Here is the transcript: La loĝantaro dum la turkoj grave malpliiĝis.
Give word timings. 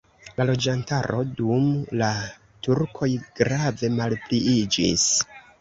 La 0.37 0.45
loĝantaro 0.49 1.19
dum 1.41 1.67
la 2.01 2.09
turkoj 2.69 3.11
grave 3.41 3.93
malpliiĝis. 4.01 5.07